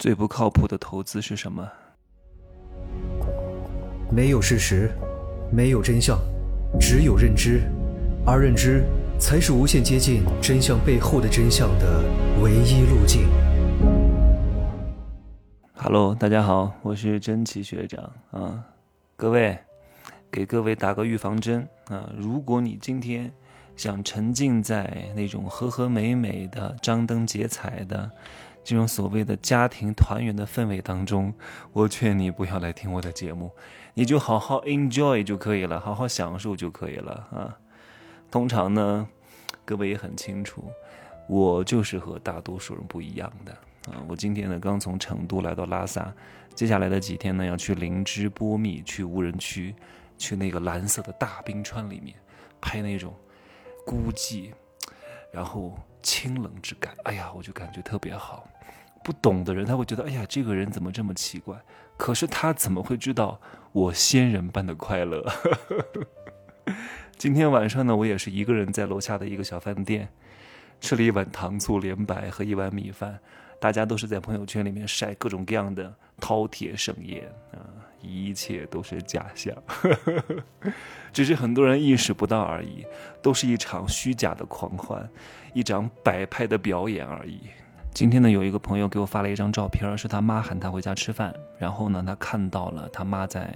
[0.00, 1.70] 最不靠谱的投资是什么？
[4.10, 4.90] 没有事实，
[5.52, 6.18] 没有真相，
[6.80, 7.60] 只有认知，
[8.24, 8.82] 而认知
[9.18, 12.02] 才是无限接近真相背后的真相的
[12.42, 13.28] 唯一路径。
[15.74, 18.64] Hello，大家好，我是真奇学长啊，
[19.16, 19.58] 各位，
[20.30, 23.30] 给各位打个预防针啊，如果你今天
[23.76, 28.10] 想沉浸在那种和和美美的、张灯结彩的。
[28.62, 31.32] 这种所谓的家庭团圆的氛围当中，
[31.72, 33.50] 我劝你不要来听我的节目，
[33.94, 37.58] 你就好好 enjoy 就可以了，好好享受就可以了啊。
[38.30, 39.08] 通常呢，
[39.64, 40.70] 各位也很清楚，
[41.26, 43.52] 我就是和大多数人不一样的
[43.92, 44.04] 啊。
[44.08, 46.12] 我今天呢刚从成都来到拉萨，
[46.54, 49.74] 接下来的几天呢要去林芝波密，去无人区，
[50.16, 52.14] 去那个蓝色的大冰川里面
[52.60, 53.12] 拍那种
[53.84, 54.52] 孤寂，
[55.32, 55.78] 然后。
[56.02, 58.48] 清冷之感，哎呀，我就感觉特别好。
[59.04, 61.54] 不懂的人他会觉得，哎呀，这个人怎么这么奇怪？
[61.98, 63.38] 可是他怎么会知道
[63.72, 65.22] 我仙人般的快乐？
[67.18, 70.08] 今天晚上呢，我也是一个人在楼下的一个小饭店，
[70.80, 73.20] 吃了一碗糖醋莲白和一碗米饭。
[73.60, 77.60] 大家都是在朋友圈里面晒各种各样的饕餮盛宴啊，
[78.00, 79.54] 一切都是假象，
[81.12, 82.84] 只是很多人意识不到而已，
[83.22, 85.08] 都是一场虚假的狂欢。
[85.52, 87.40] 一场摆拍的表演而已。
[87.92, 91.34] 今天呢，有一个朋友给我发了一张照片，是他妈喊他回家吃饭。
[91.58, 93.52] 然后呢，他看到了他妈在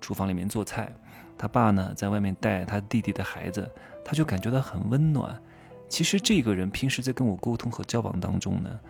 [0.00, 0.92] 厨房里面做菜，
[1.38, 3.70] 他爸呢在外面带他弟弟的孩子，
[4.04, 5.40] 他就感觉到很温暖。
[5.88, 8.80] 其实这个人平时在跟我沟通和交往当中呢，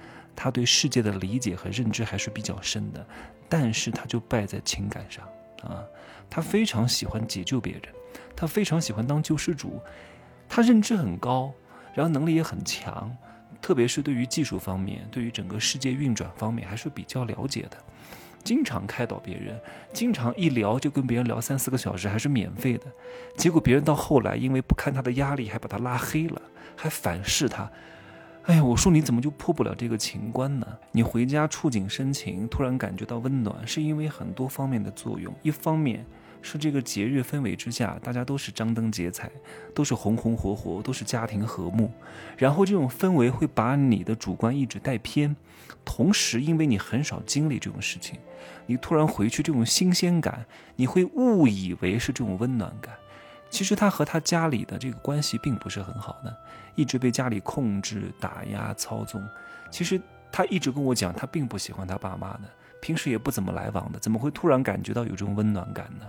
[0.41, 3.05] 他对世界的理解和认知还是比较深的，
[3.49, 5.27] 但是他就败在情感上
[5.65, 5.83] 啊。
[6.31, 7.83] 他非常喜欢解救别人，
[8.37, 9.81] 他非常喜欢当救世主，
[10.49, 11.53] 他认知很高。
[11.93, 13.13] 然后能力也很强，
[13.61, 17.77] 特别是对于技术方面，对于整个世界运转方面还是比较了解的，
[18.45, 19.61] 经常开导别人，
[19.93, 22.87] 经常一聊就跟别人聊三四个小时，还是免费的。
[23.37, 26.41] 结果别人到后来因为不堪他的压力，还把他拉黑了，
[26.77, 27.69] 还反噬他。
[28.49, 30.67] 哎呀，我说你怎么就破不了这个情关呢？
[30.93, 36.05] 你回家触景生情，突然感觉到温暖，是因为很多方面的作用，一方面。
[36.41, 39.29] 是这个节日氛围之下，大家都是张灯结彩，
[39.75, 41.91] 都是红红火火，都是家庭和睦。
[42.39, 45.35] 然后这种氛围会把你的主观意志带偏，
[45.85, 48.19] 同时因为你很少经历这种事情，
[48.67, 52.95] 你突然回去这种新鲜感，你会误以为是这种温暖感。
[53.51, 56.37] 其实他和他家里的这个关系并不是很好的，
[56.75, 59.27] 一直被家里控制、打压、操纵。
[59.71, 60.01] 其实
[60.31, 62.43] 他一直跟我讲，他并不喜欢他爸妈的。
[62.81, 66.07] 平时也不怎么来往的，怎么会突然感觉到有这种温暖感呢？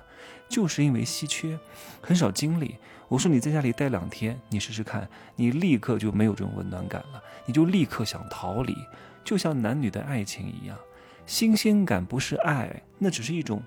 [0.48, 1.58] 就是因为稀缺，
[2.00, 2.76] 很少经历。
[3.08, 8.78] 我说你在家里待两天，你试试看，你立刻就没有这种温暖感了，你就立刻想逃离，
[9.24, 10.78] 就像男女的爱情一样，
[11.26, 13.64] 新鲜感不是爱，那只是一种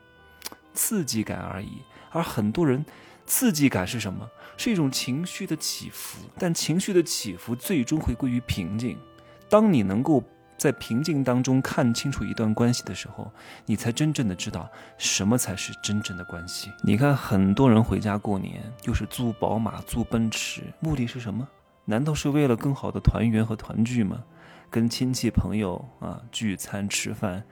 [0.72, 1.83] 刺激感而已。
[2.10, 2.84] 而很多人，
[3.32, 4.28] 刺激感是什么？
[4.59, 8.98] 是一种情绪的起伏，但情绪的起伏最终会归于平静。
[9.48, 10.22] 当你能够。
[10.59, 13.28] 在平静当中看清楚一段关系的时候，
[13.66, 16.71] 你才真正的知道什么才是真正的关系。
[16.84, 21.48] 你看，很多人回家过年就是租宝马、租奔驰，目的是什么？
[21.84, 24.22] 难道是为了更好的团圆和团聚吗？
[24.71, 27.42] 跟亲戚朋友啊聚餐吃饭，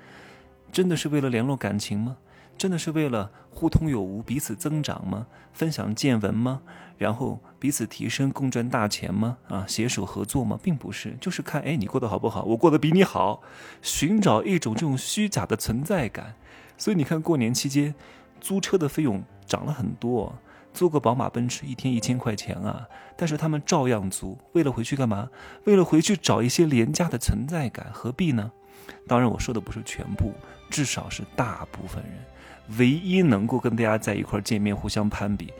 [0.70, 2.16] 真的是为了联络感情吗？
[2.60, 5.26] 真的是为了互通有无、彼此增长吗？
[5.50, 6.60] 分享见闻吗？
[6.98, 9.38] 然后彼此提升、共赚大钱吗？
[9.48, 10.60] 啊，携手合作吗？
[10.62, 12.43] 并不是，就是看，哎，你过得好不好？
[12.43, 13.41] 我过得比你好，
[13.81, 16.34] 寻找一种这种虚假的存在感。
[16.76, 17.94] 所以你看，过年期间
[18.43, 20.38] 租车的费用涨了很多，
[20.75, 25.31] 租个宝马、奔驰一天一千块钱啊，但是他们照样租，为了回去干嘛？
[25.65, 28.53] 为了回去找一些廉价的存在感，何必呢？
[29.09, 30.34] 当然，我说的不是全部，
[30.69, 32.12] 至少是大部分人。
[32.78, 35.53] 唯一能够跟大家在一块见面、互相攀比，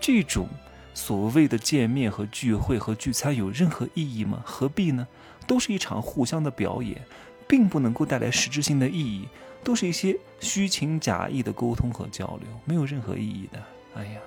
[0.00, 0.48] 这种
[0.94, 4.42] 所谓的见面和聚会和聚餐有任何意义吗？
[4.44, 5.06] 何必呢？
[5.46, 7.00] 都是一场互相的表演，
[7.48, 9.26] 并不能够带来实质性的意义，
[9.64, 13.62] 都是一些虚情假意的沟通和交流，没有任何意义的。
[13.96, 14.20] 哎呀，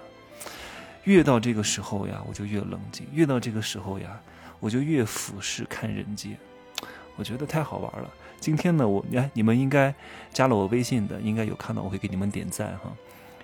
[1.06, 4.20] 越到这个时候呀，我就越冷静；越到这个时候呀，
[4.60, 6.38] 我就越俯视看人间。
[7.16, 8.10] 我觉得太好玩了。
[8.46, 9.92] 今天呢，我哎，你们应该
[10.32, 12.96] 加了我微信的，应该有看到，我会给你们点赞哈。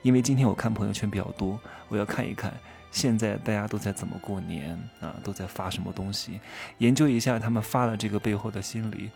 [0.04, 2.54] 因为今天我看朋友圈比较多，我要看一看
[2.92, 6.40] 现在大家都在怎么过年啊，都在发什么东西，
[6.78, 9.10] 研究一下他们发的这个背后的心理，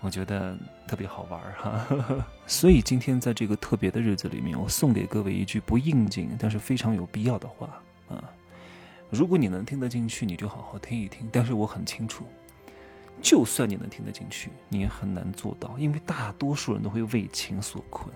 [0.00, 0.54] 我觉得
[0.86, 1.86] 特别好玩哈。
[2.46, 7.80] 所以今天在这个特别的日子里面，我送给各位一句不应景，但是非常有必要的话
[8.10, 8.22] 啊。
[9.08, 11.26] 如果你能听得进去，你就好好听一听。
[11.32, 12.26] 但是我很清楚。
[13.20, 18.12] 就算你能听得进去，你也很难做到，因为大多数人都会为情所困。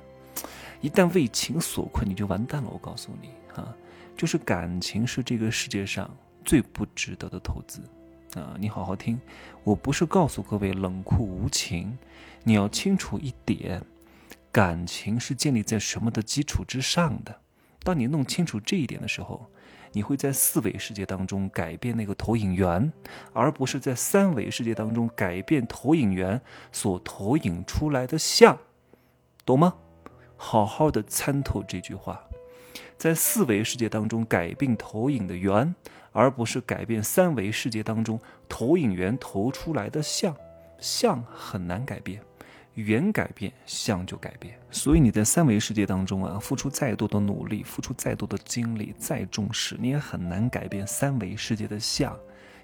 [0.80, 2.70] 一旦为情所困，你就完蛋了。
[2.70, 3.74] 我告诉你啊，
[4.16, 6.08] 就是感情是这个世界上
[6.44, 7.80] 最不值得的投资
[8.34, 8.54] 啊！
[8.58, 9.18] 你好好听，
[9.64, 11.96] 我不是告诉各位冷酷无情，
[12.44, 13.82] 你要清楚一点，
[14.52, 17.34] 感情是建立在什么的基础之上的。
[17.82, 19.48] 当你弄清楚这一点的时候，
[19.96, 22.92] 你会在四维世界当中改变那个投影源，
[23.32, 26.38] 而不是在三维世界当中改变投影源
[26.70, 28.58] 所投影出来的像，
[29.46, 29.76] 懂吗？
[30.36, 32.20] 好好的参透这句话，
[32.98, 35.74] 在四维世界当中改变投影的源，
[36.12, 38.20] 而不是改变三维世界当中
[38.50, 40.36] 投影源投出来的像，
[40.78, 42.20] 像很难改变。
[42.76, 44.58] 缘改变，相就改变。
[44.70, 52.16] 所以你在三维世界当中啊，付出再多的努力，付出再多的精力，再重视，你也很难改变三维世界的相，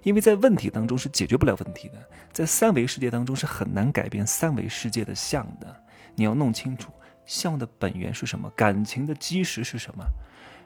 [0.03, 1.95] 因为在问题当中是解决不了问题的。
[2.33, 5.85] 在三维世界当中是很难改变三维世界的相的。
[6.15, 6.93] 你要弄清楚
[7.25, 10.05] 相的本源是什么，感情的基石是什么？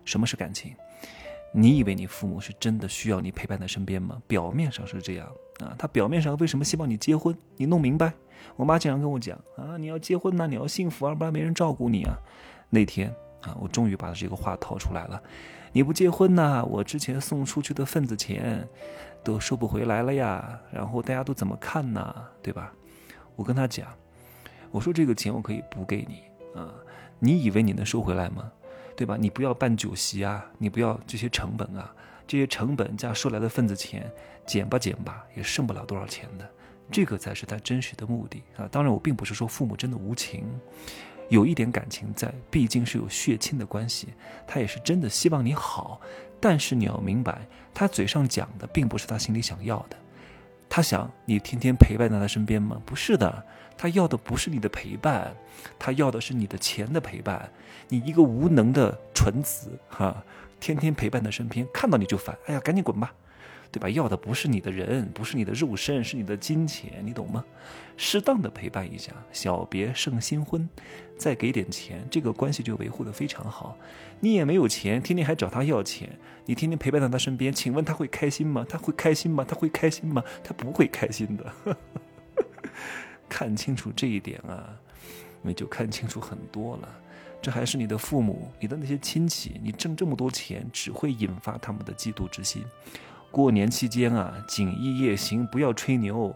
[0.05, 0.75] 什么是感情？
[1.53, 4.21] 你以为你父母是真的需要你陪伴在身边吗？
[4.27, 5.27] 表面上是这样
[5.61, 7.37] 啊，他表面上为什么希望你结婚？
[7.57, 8.13] 你弄明白。
[8.57, 12.17] 我妈经常跟我讲啊，你要结婚呐，你要幸福啊，不然没人照顾你啊。
[12.71, 15.23] 那天啊，我终于把这个话掏出来了。
[15.73, 18.67] 你不结婚呐，我之前送出去的份子钱
[19.25, 20.59] 都收不回来了呀。
[20.71, 22.15] 然后大家都怎么看呢？
[22.43, 22.73] 对吧？
[23.35, 23.89] 我跟他讲，
[24.71, 26.23] 我说这个钱我可以补给你
[26.59, 26.73] 啊，
[27.19, 28.51] 你以为你能收回来吗？
[28.97, 29.17] 对吧？
[29.19, 31.95] 你不要办酒席啊，你不要这些成本啊，
[32.27, 34.11] 这些成本加收来的份子钱
[34.47, 36.51] 减吧减吧，也剩不了多少钱的。
[36.91, 38.69] 这个才是他真实的目的啊！
[38.71, 40.45] 当然，我并不是说父母真的无情，
[41.29, 44.09] 有一点感情在，毕竟是有血亲的关系，
[44.47, 46.01] 他也是真的希望你好。
[46.39, 47.41] 但是你要明白，
[47.75, 49.97] 他嘴上讲的并不是他心里想要的。
[50.69, 52.81] 他想你天天陪伴在他身边吗？
[52.87, 53.45] 不是的，
[53.77, 55.35] 他要的不是你的陪伴，
[55.79, 57.51] 他要的是你的钱的陪伴。
[57.89, 60.23] 你一个无能的纯子，哈，
[60.61, 63.13] 天天陪伴在身边，看到你就烦，哎呀，赶紧滚吧！
[63.73, 63.91] 对吧？
[63.91, 67.45] 要的不是你的人，不是你的肉身，是你的金钱，你懂吗？
[67.97, 70.67] 适当的陪伴一下，小别胜新婚，
[71.19, 73.77] 再给点钱，这个关系就维护的非常好。
[74.21, 76.09] 你也没有钱，天天还找他要钱，
[76.47, 78.65] 你天天陪伴在他身边，请问他会开心吗？
[78.67, 79.45] 他会开心吗？
[79.47, 80.23] 他会开心吗？
[80.43, 81.77] 他不会开心的。
[83.29, 84.79] 看清楚这一点啊，
[85.43, 86.89] 你就看清楚很多了。
[87.43, 92.65] 这还是你的父母，你的那些亲戚，你挣这么多钱，只会引发他们的嫉妒之心。
[93.31, 96.35] 过年期间啊，锦衣夜行，不要吹牛，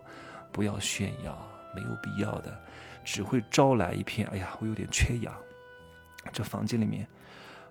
[0.53, 1.37] 不要炫耀，
[1.75, 2.57] 没有必要的，
[3.05, 4.29] 只会招来一片。
[4.29, 5.35] 哎呀，我有点缺氧，
[6.33, 7.07] 这房间里面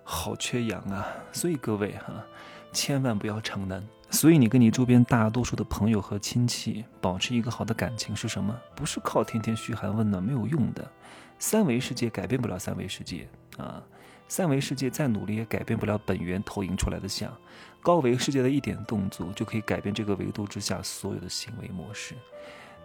[0.02, 1.06] 好缺氧啊！
[1.32, 2.24] 所以各位哈，
[2.72, 3.82] 千万不要逞能。
[4.10, 8.54] 所以你跟你周边大多数的朋友和亲戚保持一个好的感情是什么？
[8.74, 10.90] 不是靠天天嘘寒问暖没有用的。
[11.40, 13.82] 三维世界改变不了三维世界啊。
[14.28, 17.36] 三维世界再努力也改变不了本源投影出来的像，
[17.82, 22.14] 高维世界的一点动作就可以改变这个维度之下所有的行为模式。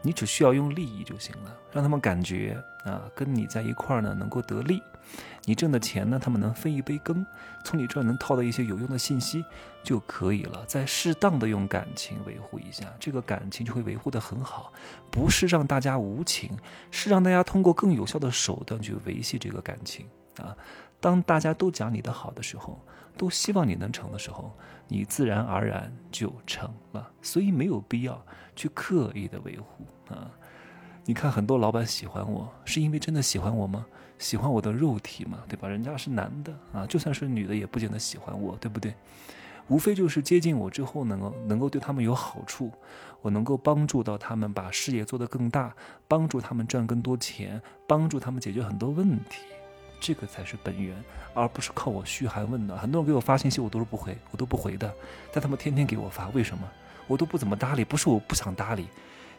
[0.06, 4.80] 你只需要用利益就行了，让他们感觉啊，跟你在一块儿呢能够得利，
[5.46, 7.25] 你挣的钱呢他们能分一杯羹，
[7.63, 9.44] 从你这儿能套到一些有用的信息
[9.84, 10.63] 就可以了。
[10.68, 14.72] 再适当的用感情维护一下，这个感情就会维护得很好。
[15.10, 16.51] 不是让大家无情，
[16.92, 20.06] 是让大家通过更有效的手段去维系这个感情
[20.38, 20.56] 啊。
[21.06, 22.80] 当大家都讲你的好的时候，
[23.16, 24.52] 都希望你能成的时候，
[24.88, 27.12] 你自然而然就成了。
[27.22, 28.20] 所以没有必要
[28.56, 30.32] 去刻意的维护啊！
[31.06, 33.86] 你看很多老板喜欢我，是因为真的喜欢我吗？
[34.18, 35.44] 喜欢我的肉体吗？
[35.48, 35.68] 对吧？
[35.68, 38.96] 人家是男的啊，就算是女的也不见得喜欢我，对不对？
[39.68, 42.72] 无非就是接近我之后，能够能够对他们有好处，
[43.22, 45.76] 我能够帮助到他们把事业做得更大，
[46.08, 49.44] 帮助他们赚更多钱，帮助他们解决很多问题。
[50.00, 50.96] 这个才是本源，
[51.34, 52.80] 而不是靠我嘘寒问暖。
[52.80, 54.94] 很多人给我发信息，我都是不回，我都不回的。
[55.34, 56.64] 但他们天天给我发，为什么？
[57.08, 58.88] 我都不怎么搭理，不是我不想搭理。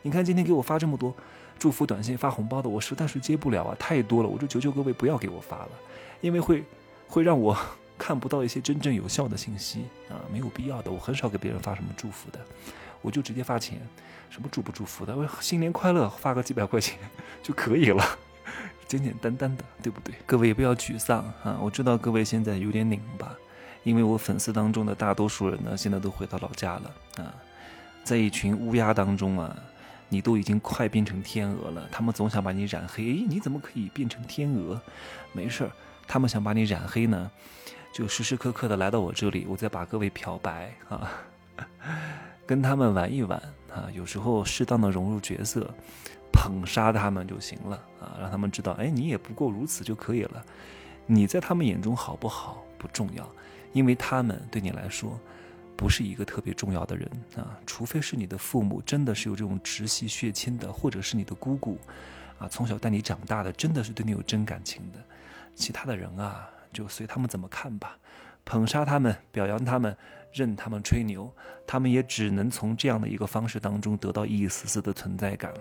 [0.03, 1.13] 你看今天给我发这么多
[1.59, 4.29] 祝福短信、发红包的，我实在是接不了啊，太多了。
[4.29, 5.71] 我就求求各位不要给我发了，
[6.21, 6.65] 因为会
[7.09, 7.57] 会让我
[7.99, 10.93] 看不到一些真正有效的信息啊，没有必要的。
[10.93, 12.39] 我很少给别人发什么祝福的，
[13.03, 13.81] 我就直接发钱，
[14.31, 16.99] 什么祝不祝福的，我新年快乐，发个几百块钱
[17.43, 18.19] 就可以了。
[18.87, 20.15] 简简单单的，对不对？
[20.25, 21.59] 各位也不要沮丧啊！
[21.61, 23.35] 我知道各位现在有点拧巴，
[23.83, 27.35] 因为我粉丝当中的大多数人呢，现在都回到老家了啊，
[28.05, 29.57] 在一群乌鸦当中啊，
[30.09, 31.89] 你都已经快变成天鹅了。
[31.91, 34.81] 他们总想把你染黑，你怎么可以变成天鹅？
[35.33, 35.71] 没事儿，
[36.07, 37.31] 他们想把你染黑呢，
[37.93, 41.11] 就时时刻刻的来到我这里，我再把各位漂白啊，
[42.47, 43.37] 跟他们玩一玩
[43.75, 45.69] 啊，有时候适当的融入角色，
[46.47, 50.45] 捧杀他们就行了啊，让他们知道，哎，你也不过如此就可以了。
[51.07, 53.29] 你在他们眼中好不好不重要，
[53.73, 55.19] 因为他们对你来说
[55.77, 61.79] 不是一个特别重要的人啊，除非是你的父母真的是有这种直系血亲的，或者是你的姑姑
[62.39, 64.99] 啊，从小带你长大的，真的是对你有真感情的。
[65.55, 67.99] 其他的人啊，就随他们怎么看吧。
[68.47, 69.95] 捧杀他们，表扬他们，
[70.33, 71.31] 任他们吹牛，
[71.67, 75.61] 他们也只能从这样的一个方式当中得到一丝丝的存在感了。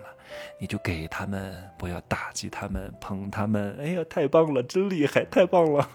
[0.60, 3.76] 你就给他们，不要打击他们，捧他们。
[3.80, 5.90] 哎呀，太棒了，真厉害，太棒了！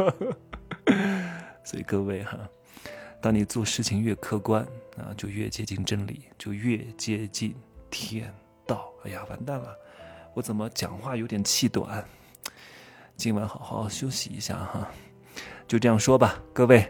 [1.64, 2.38] 所以各位哈，
[3.22, 4.62] 当你做事情越客观
[4.98, 7.56] 啊，就越接近真理，就越接近
[7.90, 8.34] 天
[8.68, 8.92] 道。
[9.06, 9.74] 哎呀，完蛋了，
[10.34, 12.04] 我怎么讲话有点气短？
[13.16, 14.92] 今晚好好休息一下哈。
[15.72, 16.86] 就这样说吧，各位，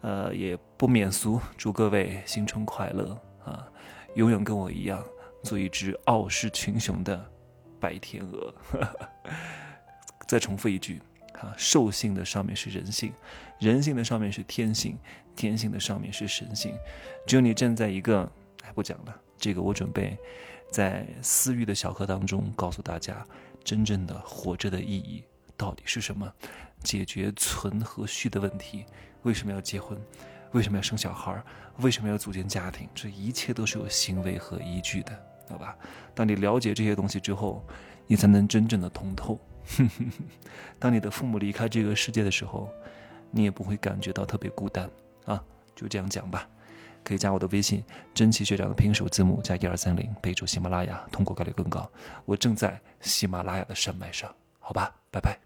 [0.00, 3.10] 呃，也不免俗，祝各位新春快乐
[3.44, 3.68] 啊！
[4.14, 5.04] 永远跟我一样，
[5.42, 7.30] 做一只傲视群雄的
[7.78, 8.54] 白天鹅。
[10.26, 10.98] 再重复一句
[11.34, 13.12] 啊，兽性的上面是人性，
[13.60, 14.96] 人性的上面是天性，
[15.34, 16.74] 天性的上面是神性。
[17.26, 18.26] 只有你站在一个，
[18.64, 20.16] 哎，不讲了，这个我准备
[20.70, 23.22] 在私域的小课当中告诉大家，
[23.62, 25.22] 真正的活着的意义
[25.56, 26.32] 到底是什么。
[26.82, 28.84] 解决存和续的问题，
[29.22, 29.98] 为什么要结婚？
[30.52, 31.42] 为什么要生小孩？
[31.78, 32.88] 为什么要组建家庭？
[32.94, 35.12] 这一切都是有行为和依据的，
[35.48, 35.76] 好吧？
[36.14, 37.66] 当你了解这些东西之后，
[38.06, 39.40] 你才能真正的通透。
[40.78, 42.70] 当你的父母离开这个世界的时候，
[43.32, 44.88] 你也不会感觉到特别孤单
[45.24, 45.42] 啊！
[45.74, 46.48] 就这样讲吧，
[47.02, 47.82] 可以加我的微信
[48.14, 51.90] “真奇学长”的拼手字母加一二三零，备注喜马拉雅，通过概率更高。
[52.24, 54.94] 我正在喜马拉雅的山脉上，好吧？
[55.10, 55.45] 拜拜。